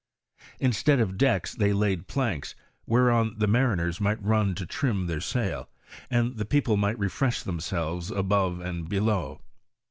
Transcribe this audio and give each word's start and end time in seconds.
Instead 0.59 0.99
of 0.99 1.15
decks, 1.15 1.53
they 1.53 1.73
laid 1.73 2.07
planks, 2.07 2.55
whereon 2.87 3.35
the 3.37 3.45
mariners 3.45 4.01
might 4.01 4.19
run 4.19 4.55
to 4.55 4.65
trim 4.65 5.05
their 5.05 5.19
sailc, 5.19 5.67
and 6.09 6.37
the 6.37 6.43
people 6.45 6.75
might 6.75 6.97
refresh 6.97 7.43
themselves 7.43 8.09
above 8.09 8.59
and 8.59 8.89
below." 8.89 9.41